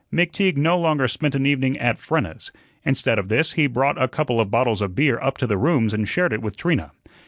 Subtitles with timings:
[0.11, 2.51] McTeague no longer spent an evening at Frenna's.
[2.83, 5.93] Instead of this he brought a couple of bottles of beer up to the rooms
[5.93, 6.89] and shared it with Trina.